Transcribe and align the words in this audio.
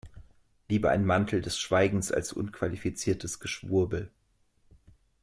Lieber 0.67 0.89
ein 0.89 1.05
Mantel 1.05 1.41
des 1.43 1.59
Schweigens 1.59 2.11
als 2.11 2.33
unqualifiziertes 2.33 3.39
Geschwurbel. 3.39 4.09